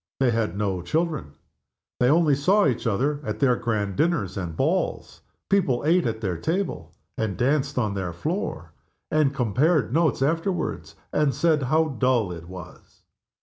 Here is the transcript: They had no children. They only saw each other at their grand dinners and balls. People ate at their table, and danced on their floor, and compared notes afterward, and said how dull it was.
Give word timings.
They 0.19 0.31
had 0.31 0.57
no 0.57 0.81
children. 0.81 1.33
They 1.99 2.09
only 2.09 2.33
saw 2.33 2.65
each 2.65 2.87
other 2.87 3.21
at 3.23 3.37
their 3.37 3.55
grand 3.55 3.95
dinners 3.97 4.35
and 4.35 4.57
balls. 4.57 5.21
People 5.47 5.85
ate 5.85 6.07
at 6.07 6.21
their 6.21 6.37
table, 6.39 6.91
and 7.19 7.37
danced 7.37 7.77
on 7.77 7.93
their 7.93 8.11
floor, 8.11 8.73
and 9.11 9.31
compared 9.31 9.93
notes 9.93 10.23
afterward, 10.23 10.91
and 11.13 11.35
said 11.35 11.61
how 11.69 11.89
dull 11.99 12.31
it 12.31 12.47
was. 12.49 13.03